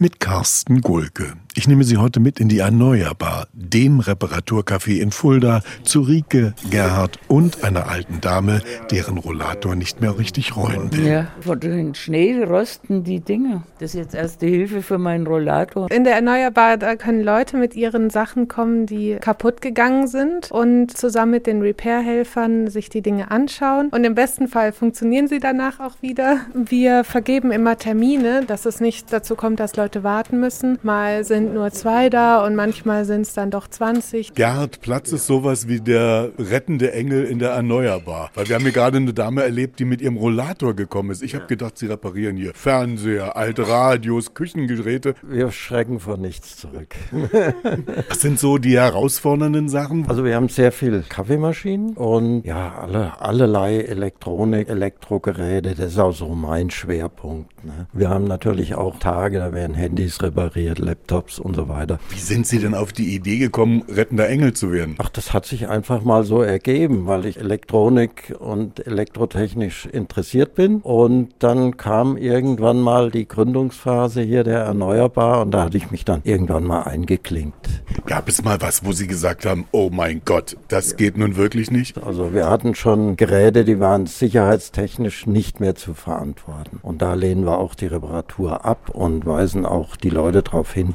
[0.00, 1.34] mit Carsten Gulke.
[1.54, 7.18] Ich nehme Sie heute mit in die Erneuerbar, dem Reparaturcafé in Fulda, zu Rike, Gerhard
[7.28, 11.06] und einer alten Dame, deren Rollator nicht mehr richtig rollen will.
[11.06, 13.64] Ja, von den Schnee rosten die Dinge.
[13.78, 15.90] Das ist jetzt erste Hilfe für meinen Rollator.
[15.90, 20.96] In der Erneuerbar, da können Leute mit ihren Sachen kommen, die kaputt gegangen sind und
[20.96, 23.88] zusammen mit den Repair-Helfern sich die Dinge anschauen.
[23.88, 26.38] Und im besten Fall funktionieren sie danach auch wieder.
[26.54, 30.78] Wir vergeben immer Termine, dass es nicht dazu kommt, dass Leute warten müssen.
[30.82, 34.34] Mal sind nur zwei da und manchmal sind es dann doch 20.
[34.34, 38.30] Gerhard Platz ist sowas wie der rettende Engel in der Erneuerbar.
[38.34, 41.22] Weil wir haben hier gerade eine Dame erlebt, die mit ihrem Rollator gekommen ist.
[41.22, 45.14] Ich habe gedacht, sie reparieren hier Fernseher, alte Radios, Küchengeräte.
[45.22, 46.94] Wir schrecken vor nichts zurück.
[48.08, 50.08] Was sind so die herausfordernden Sachen?
[50.08, 55.74] Also wir haben sehr viel Kaffeemaschinen und ja, alle, allerlei Elektronik, Elektrogeräte.
[55.74, 57.64] Das ist auch so mein Schwerpunkt.
[57.64, 57.86] Ne?
[57.92, 61.98] Wir haben natürlich auch Tage, da werden Handys repariert, Laptops und so weiter.
[62.10, 64.94] Wie sind Sie denn auf die Idee gekommen, rettender Engel zu werden?
[64.98, 70.80] Ach, das hat sich einfach mal so ergeben, weil ich Elektronik und elektrotechnisch interessiert bin.
[70.80, 76.04] Und dann kam irgendwann mal die Gründungsphase hier der Erneuerbar und da hatte ich mich
[76.04, 77.82] dann irgendwann mal eingeklinkt.
[78.10, 81.70] Gab es mal was, wo Sie gesagt haben, oh mein Gott, das geht nun wirklich
[81.70, 81.96] nicht?
[82.02, 86.80] Also wir hatten schon Geräte, die waren sicherheitstechnisch nicht mehr zu verantworten.
[86.82, 90.92] Und da lehnen wir auch die Reparatur ab und weisen auch die Leute darauf hin,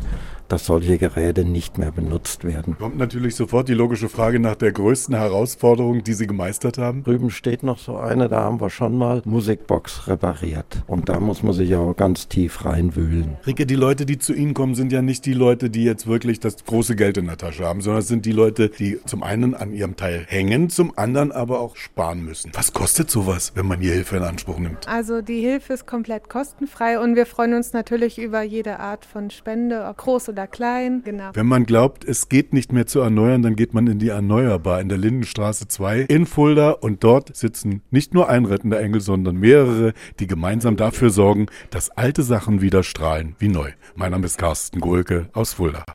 [0.56, 2.78] dass solche Geräte nicht mehr benutzt werden.
[2.80, 7.04] Kommt natürlich sofort die logische Frage nach der größten Herausforderung, die Sie gemeistert haben.
[7.04, 10.86] Drüben steht noch so eine, da haben wir schon mal Musikbox repariert.
[10.88, 13.36] Und da muss man sich auch ganz tief reinwühlen.
[13.46, 16.40] Ricke, die Leute, die zu Ihnen kommen, sind ja nicht die Leute, die jetzt wirklich
[16.40, 19.56] das große Geld in der Tasche haben, sondern es sind die Leute, die zum einen
[19.56, 22.52] an ihrem Teil hängen, zum anderen aber auch sparen müssen.
[22.54, 24.88] Was kostet sowas, wenn man hier Hilfe in Anspruch nimmt?
[24.88, 29.30] Also die Hilfe ist komplett kostenfrei und wir freuen uns natürlich über jede Art von
[29.30, 31.02] Spende, ob groß oder klein.
[31.04, 31.32] Genau.
[31.34, 34.80] Wenn man glaubt, es geht nicht mehr zu erneuern, dann geht man in die Erneuerbar
[34.82, 39.36] in der Lindenstraße 2 in Fulda und dort sitzen nicht nur ein rettender Engel, sondern
[39.36, 43.72] mehrere, die gemeinsam dafür sorgen, dass alte Sachen wieder strahlen wie neu.
[43.96, 45.84] Mein Name ist Carsten Gohlke aus Fulda.